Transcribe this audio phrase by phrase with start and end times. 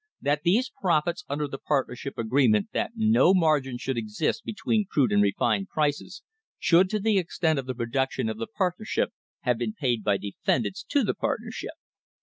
[0.19, 5.21] That these rofits, under the partnership agreement that no margin should exist between crude nd
[5.21, 6.23] refined prices,
[6.57, 9.11] should to the extent of the production of the partnership
[9.41, 11.73] have been aid by defendants to the partnership.